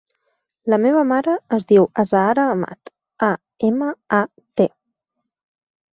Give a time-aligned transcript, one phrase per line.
[0.73, 2.93] La meva mare es diu Azahara Amat:
[3.31, 3.31] a,
[3.71, 4.23] ema, a,
[4.63, 4.71] te.